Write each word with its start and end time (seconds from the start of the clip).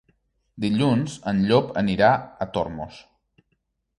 Dilluns 0.63 1.17
en 1.33 1.43
Llop 1.51 1.69
anirà 1.83 2.09
a 2.45 2.47
Tormos. 2.57 2.97